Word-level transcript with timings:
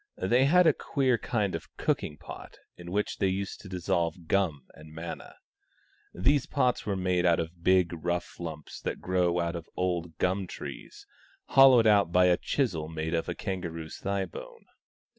They 0.17 0.45
had 0.45 0.65
a 0.65 0.73
queer 0.73 1.19
kind 1.19 1.53
of 1.53 1.67
cooking 1.77 2.17
pot, 2.17 2.57
in 2.75 2.89
which 2.91 3.17
they 3.17 3.27
used 3.27 3.61
to 3.61 3.69
dissolve 3.69 4.25
gum 4.25 4.65
and 4.73 4.91
manna. 4.91 5.35
These 6.11 6.47
pots 6.47 6.87
were 6.87 6.95
made 6.95 7.23
out 7.23 7.39
of 7.39 7.51
the 7.51 7.61
big 7.61 7.93
rough 7.93 8.39
lumps 8.39 8.81
that 8.81 8.99
grow 8.99 9.39
out 9.39 9.55
of 9.55 9.69
old 9.77 10.17
gum 10.17 10.47
trees, 10.47 11.05
hoi 11.49 11.53
THE 11.53 11.53
STONE 11.53 11.53
AXE 11.53 11.53
OF 11.53 11.53
BURKAMUKK 11.53 11.65
ii 11.65 11.75
lowed 11.75 11.87
out 11.99 12.11
by 12.11 12.25
a 12.25 12.37
chisel 12.37 12.87
made 12.89 13.13
of 13.13 13.29
a 13.29 13.35
kangaroo's 13.35 13.97
thigh 13.99 14.25
bone. 14.25 14.65